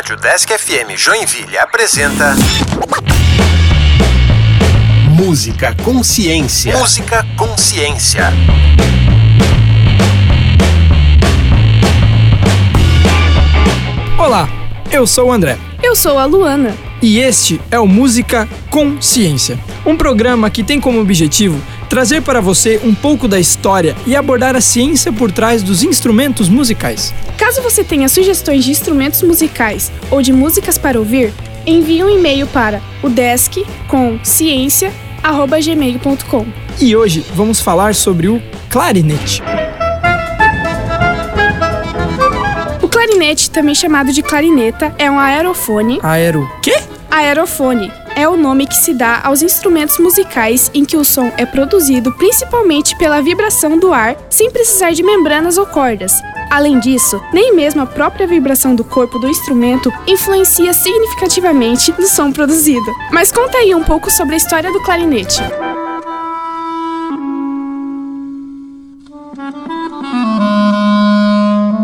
[0.00, 2.34] Rádio Desk FM Joinville apresenta.
[5.10, 6.74] Música Consciência.
[6.74, 8.32] Música Consciência.
[14.18, 14.48] Olá,
[14.90, 15.58] eu sou o André.
[15.82, 16.74] Eu sou a Luana.
[17.02, 21.60] E este é o Música Consciência, um programa que tem como objetivo
[21.90, 26.48] trazer para você um pouco da história e abordar a ciência por trás dos instrumentos
[26.48, 27.12] musicais.
[27.36, 31.34] Caso você tenha sugestões de instrumentos musicais ou de músicas para ouvir,
[31.66, 36.46] envie um e-mail para o desk com ciência@gmail.com.
[36.80, 39.42] E hoje vamos falar sobre o clarinete.
[42.80, 45.98] O clarinete, também chamado de clarineta, é um aerofone.
[46.04, 46.76] Aero quê?
[47.10, 51.46] Aerofone é o nome que se dá aos instrumentos musicais em que o som é
[51.46, 56.12] produzido principalmente pela vibração do ar, sem precisar de membranas ou cordas.
[56.50, 62.32] Além disso, nem mesmo a própria vibração do corpo do instrumento influencia significativamente no som
[62.32, 62.92] produzido.
[63.12, 65.40] Mas conta aí um pouco sobre a história do clarinete.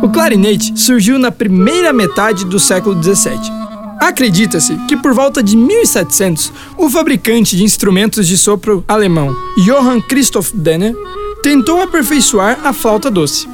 [0.03, 3.66] O clarinete surgiu na primeira metade do século XVII
[4.07, 10.53] Acredita-se que por volta de 1700, o fabricante de instrumentos de sopro alemão Johann Christoph
[10.55, 10.95] Denner
[11.43, 13.49] tentou aperfeiçoar a flauta doce.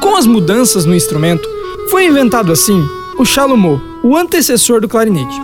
[0.00, 1.46] Com as mudanças no instrumento,
[1.90, 2.82] foi inventado assim
[3.18, 5.38] o chalumeau, o antecessor do clarinete.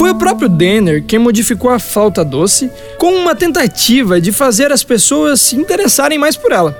[0.00, 4.82] Foi o próprio Denner quem modificou a flauta doce com uma tentativa de fazer as
[4.82, 6.72] pessoas se interessarem mais por ela.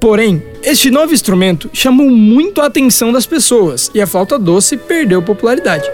[0.00, 5.22] Porém, este novo instrumento chamou muito a atenção das pessoas e a flauta doce perdeu
[5.22, 5.88] popularidade.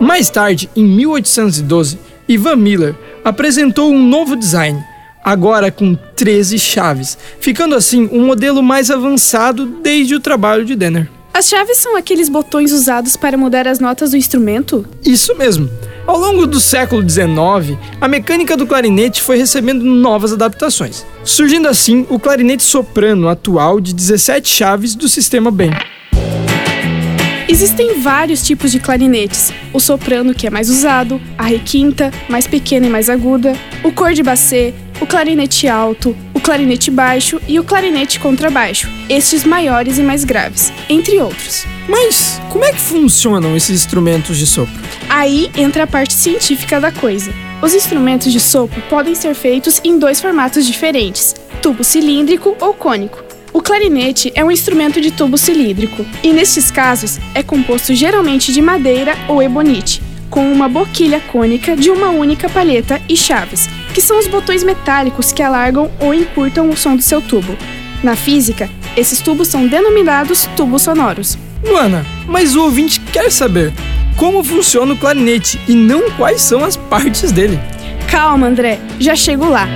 [0.00, 1.98] Mais tarde, em 1812,
[2.28, 4.80] Ivan Miller apresentou um novo design,
[5.24, 11.10] agora com 13 chaves, ficando assim um modelo mais avançado desde o trabalho de Denner.
[11.34, 14.84] As chaves são aqueles botões usados para mudar as notas do instrumento?
[15.02, 15.68] Isso mesmo.
[16.06, 22.06] Ao longo do século XIX, a mecânica do clarinete foi recebendo novas adaptações, surgindo assim
[22.10, 25.70] o clarinete soprano atual de 17 chaves do sistema BEM.
[27.48, 29.52] Existem vários tipos de clarinetes.
[29.72, 34.12] O soprano, que é mais usado, a requinta, mais pequena e mais aguda, o cor
[34.12, 40.24] de bassê, o clarinete alto, clarinete baixo e o clarinete contrabaixo, estes maiores e mais
[40.24, 41.64] graves, entre outros.
[41.88, 44.82] Mas como é que funcionam esses instrumentos de sopro?
[45.08, 47.32] Aí entra a parte científica da coisa.
[47.62, 53.22] Os instrumentos de sopro podem ser feitos em dois formatos diferentes: tubo cilíndrico ou cônico.
[53.52, 58.62] O clarinete é um instrumento de tubo cilíndrico e, nestes casos, é composto geralmente de
[58.62, 64.18] madeira ou ebonite, com uma boquilha cônica de uma única palheta e chaves, que são
[64.18, 67.56] os botões metálicos que alargam ou encurtam o som do seu tubo.
[68.02, 71.38] Na física, esses tubos são denominados tubos sonoros.
[71.64, 73.72] Luana, mas o ouvinte quer saber
[74.16, 77.58] como funciona o clarinete e não quais são as partes dele.
[78.10, 79.66] Calma, André, já chego lá.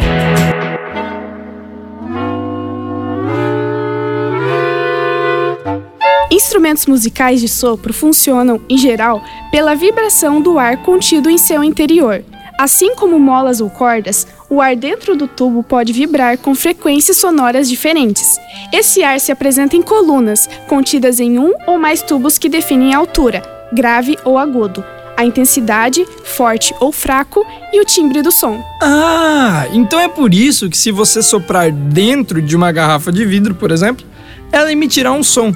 [6.30, 12.22] Instrumentos musicais de sopro funcionam, em geral, pela vibração do ar contido em seu interior.
[12.58, 17.68] Assim como molas ou cordas, o ar dentro do tubo pode vibrar com frequências sonoras
[17.68, 18.26] diferentes.
[18.72, 22.98] Esse ar se apresenta em colunas, contidas em um ou mais tubos que definem a
[22.98, 24.82] altura, grave ou agudo,
[25.16, 28.62] a intensidade, forte ou fraco e o timbre do som.
[28.82, 33.54] Ah, então é por isso que se você soprar dentro de uma garrafa de vidro,
[33.54, 34.04] por exemplo,
[34.50, 35.54] ela emitirá um som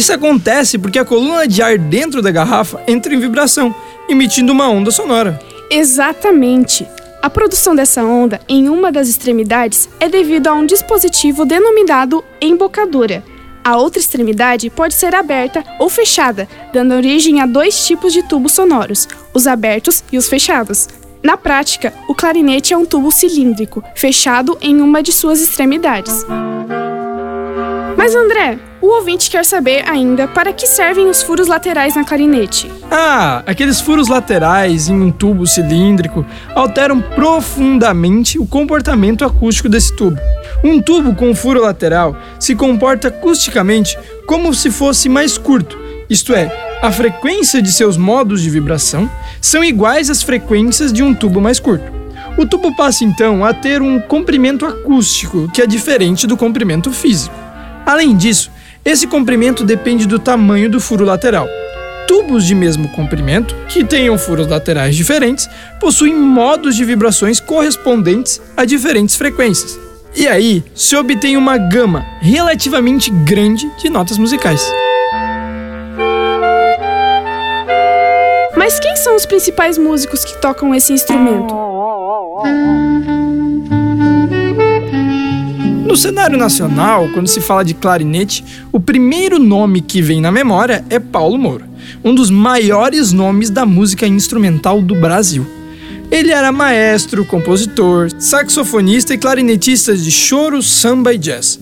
[0.00, 3.74] isso acontece porque a coluna de ar dentro da garrafa entra em vibração,
[4.08, 5.38] emitindo uma onda sonora.
[5.70, 6.86] Exatamente.
[7.22, 13.22] A produção dessa onda em uma das extremidades é devido a um dispositivo denominado embocadura.
[13.62, 18.52] A outra extremidade pode ser aberta ou fechada, dando origem a dois tipos de tubos
[18.52, 20.88] sonoros, os abertos e os fechados.
[21.22, 26.24] Na prática, o clarinete é um tubo cilíndrico, fechado em uma de suas extremidades.
[27.96, 32.70] Mas André, o ouvinte quer saber ainda para que servem os furos laterais na clarinete.
[32.90, 36.24] Ah, aqueles furos laterais em um tubo cilíndrico
[36.54, 40.18] alteram profundamente o comportamento acústico desse tubo.
[40.64, 45.78] Um tubo com furo lateral se comporta acusticamente como se fosse mais curto,
[46.10, 46.50] isto é,
[46.82, 49.08] a frequência de seus modos de vibração
[49.40, 51.84] são iguais às frequências de um tubo mais curto.
[52.36, 57.34] O tubo passa então a ter um comprimento acústico que é diferente do comprimento físico.
[57.86, 58.50] Além disso,
[58.84, 61.46] esse comprimento depende do tamanho do furo lateral.
[62.08, 65.48] Tubos de mesmo comprimento, que tenham furos laterais diferentes,
[65.78, 69.78] possuem modos de vibrações correspondentes a diferentes frequências.
[70.16, 74.60] E aí se obtém uma gama relativamente grande de notas musicais.
[78.56, 81.54] Mas quem são os principais músicos que tocam esse instrumento?
[85.90, 90.84] No cenário nacional, quando se fala de clarinete, o primeiro nome que vem na memória
[90.88, 91.68] é Paulo Moura,
[92.04, 95.44] um dos maiores nomes da música instrumental do Brasil.
[96.08, 101.58] Ele era maestro, compositor, saxofonista e clarinetista de choro, samba e jazz.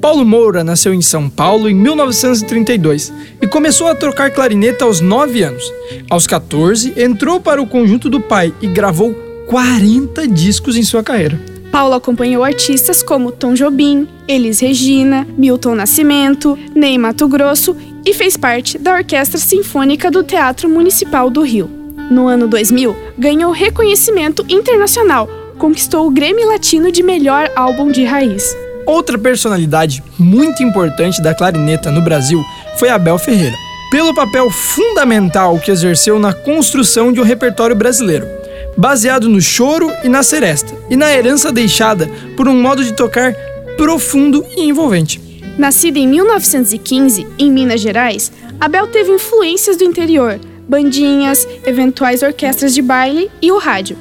[0.00, 3.12] Paulo Moura nasceu em São Paulo em 1932
[3.42, 5.64] e começou a tocar clarineta aos 9 anos.
[6.08, 9.12] Aos 14, entrou para o conjunto do pai e gravou
[9.48, 11.50] 40 discos em sua carreira.
[11.72, 17.74] Paulo acompanhou artistas como Tom Jobim, Elis Regina, Milton Nascimento, Ney Mato Grosso
[18.04, 21.70] e fez parte da Orquestra Sinfônica do Teatro Municipal do Rio.
[22.10, 25.26] No ano 2000, ganhou reconhecimento internacional,
[25.58, 28.54] conquistou o Grêmio Latino de melhor álbum de raiz.
[28.84, 32.44] Outra personalidade muito importante da clarineta no Brasil
[32.76, 33.56] foi Abel Ferreira,
[33.90, 38.41] pelo papel fundamental que exerceu na construção de um repertório brasileiro
[38.76, 43.34] baseado no choro e na seresta, e na herança deixada por um modo de tocar
[43.76, 45.20] profundo e envolvente.
[45.58, 50.38] Nascida em 1915, em Minas Gerais, Abel teve influências do interior,
[50.68, 53.96] bandinhas, eventuais orquestras de baile e o rádio.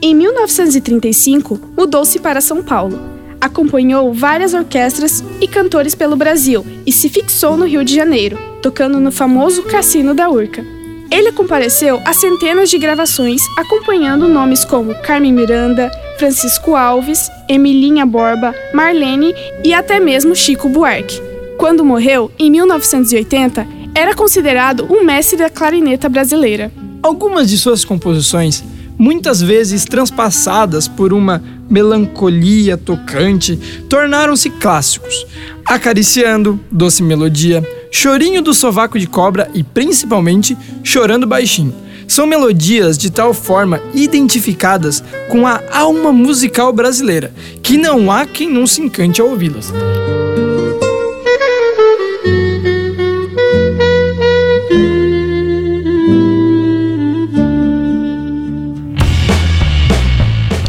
[0.00, 3.00] Em 1935, mudou-se para São Paulo.
[3.40, 9.00] Acompanhou várias orquestras e cantores pelo Brasil e se fixou no Rio de Janeiro, tocando
[9.00, 10.64] no famoso Cassino da Urca.
[11.12, 18.54] Ele compareceu a centenas de gravações acompanhando nomes como Carmen Miranda, Francisco Alves, Emilinha Borba,
[18.72, 21.20] Marlene e até mesmo Chico Buarque.
[21.58, 26.72] Quando morreu, em 1980, era considerado um mestre da clarineta brasileira.
[27.02, 28.64] Algumas de suas composições,
[28.96, 33.56] muitas vezes transpassadas por uma melancolia tocante,
[33.86, 35.26] tornaram-se clássicos.
[35.66, 37.62] Acariciando, Doce Melodia,
[37.94, 41.74] Chorinho do Sovaco de Cobra e principalmente Chorando Baixinho.
[42.08, 48.50] São melodias de tal forma identificadas com a alma musical brasileira que não há quem
[48.50, 49.70] não se encante ao ouvi-las.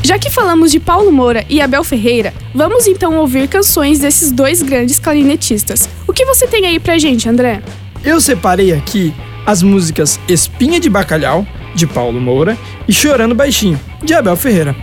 [0.04, 4.62] Já que falamos de Paulo Moura e Abel Ferreira, vamos então ouvir canções desses dois
[4.62, 5.90] grandes clarinetistas.
[6.14, 7.60] O que você tem aí pra gente, André?
[8.06, 9.12] Eu separei aqui
[9.48, 11.44] as músicas Espinha de Bacalhau,
[11.74, 12.56] de Paulo Moura,
[12.88, 14.76] e Chorando Baixinho, de Abel Ferreira.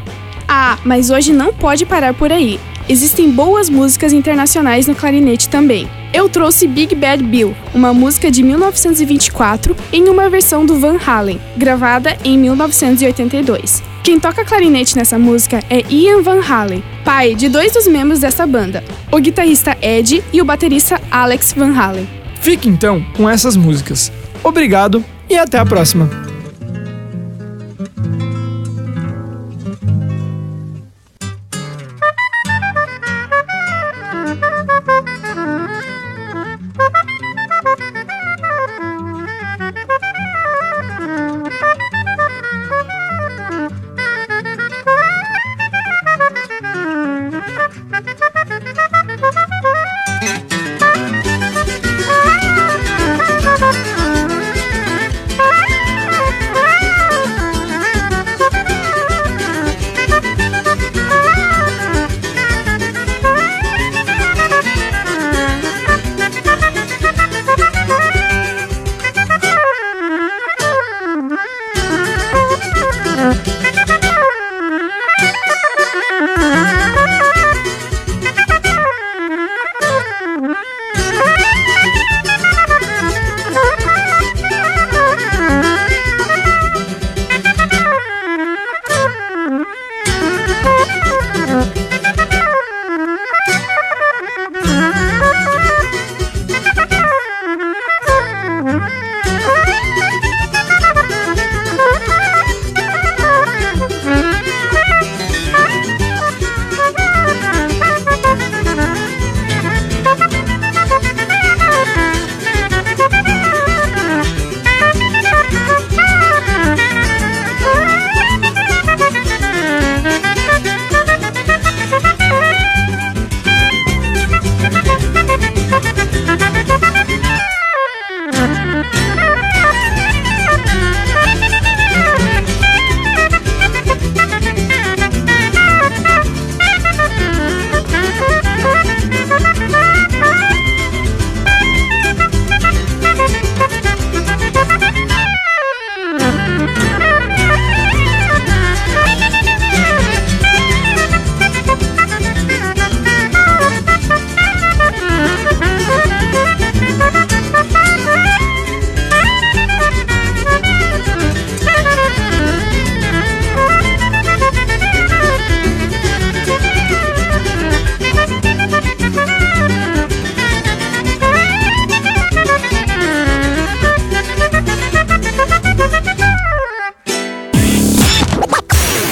[0.49, 2.59] Ah, mas hoje não pode parar por aí.
[2.91, 5.89] Existem boas músicas internacionais no clarinete também.
[6.13, 11.41] Eu trouxe Big Bad Bill, uma música de 1924 em uma versão do Van Halen,
[11.57, 13.81] gravada em 1982.
[14.03, 18.45] Quem toca clarinete nessa música é Ian Van Halen, pai de dois dos membros dessa
[18.45, 18.83] banda,
[19.13, 22.09] o guitarrista Ed e o baterista Alex Van Halen.
[22.41, 24.11] Fique então com essas músicas.
[24.43, 26.30] Obrigado e até a próxima!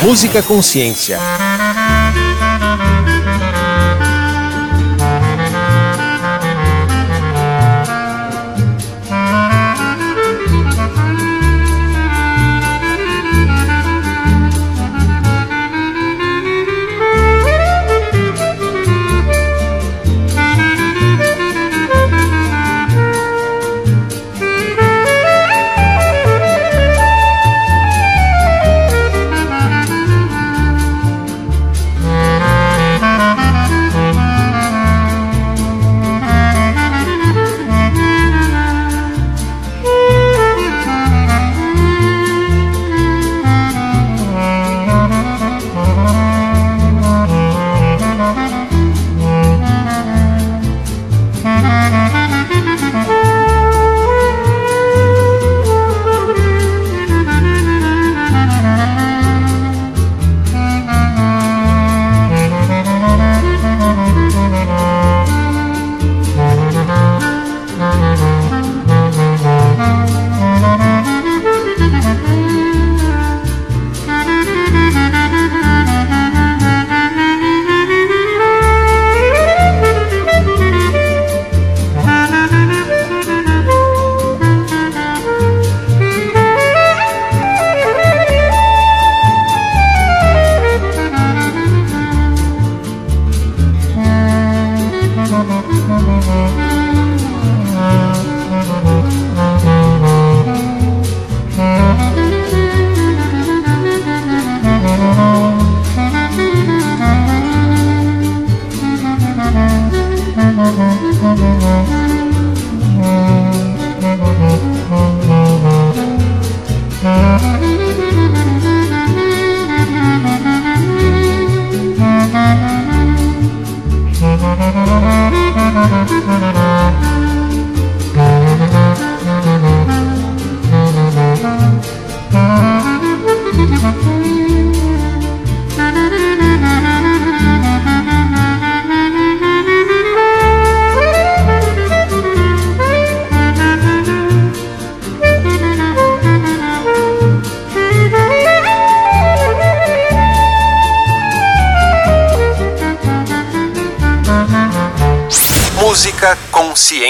[0.08, 1.18] Música Consciência.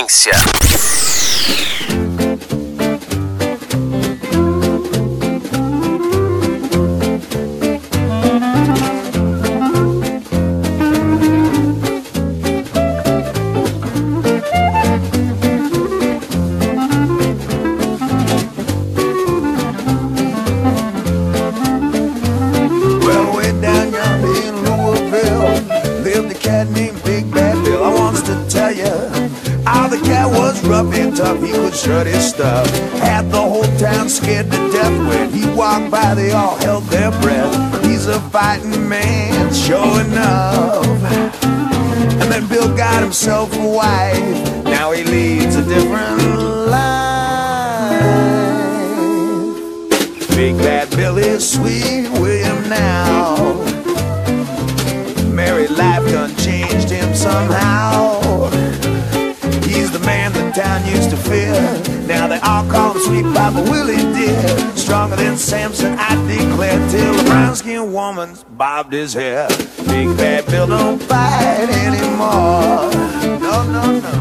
[0.08, 0.57] Consciência.
[34.28, 37.84] Scared to death when he walked by, they all held their breath.
[37.84, 40.84] He's a fighting man, sure enough.
[42.20, 44.64] And then Bill got himself a wife.
[44.64, 46.20] Now he leads a different
[46.68, 46.78] life.
[50.36, 53.54] Big bad Bill is sweet William now.
[55.32, 58.17] Married life done changed him somehow
[60.58, 61.54] town used to fear.
[62.06, 64.42] Now they all call him Sweet Papa Willie dear.
[64.76, 69.46] Stronger than Samson, I declare, till the brown skinned woman's bobbed his hair.
[69.86, 72.90] Big bad Bill don't fight anymore.
[73.38, 74.12] No, no, no.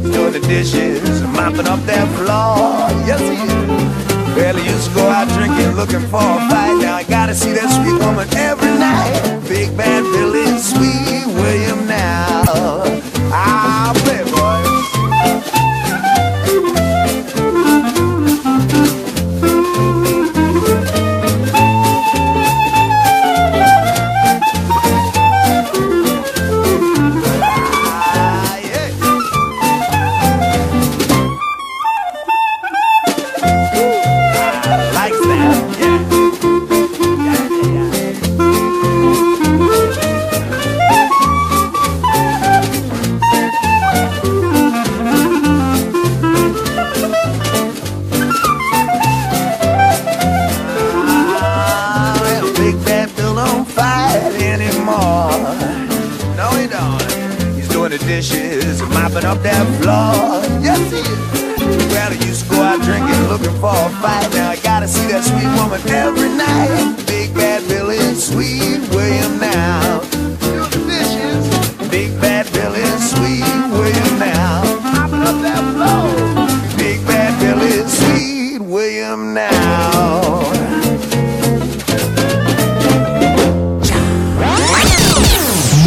[0.00, 2.88] He's doing the dishes, mopping up that floor.
[3.04, 4.36] Yes, he is.
[4.36, 6.78] Well, he used to go out drinking, looking for a fight.
[6.80, 9.40] Now I gotta see that sweet woman every night.
[9.48, 11.87] Big bad Billy, sweet William
[58.18, 60.42] dishes, mopping up that floor.
[60.60, 61.88] Yes, he is.
[61.92, 64.28] Well, I used to go out drinking, looking for a fight.
[64.34, 67.06] Now I gotta see that sweet woman every night.
[67.06, 70.17] Big Bad Billy, Sweet William now.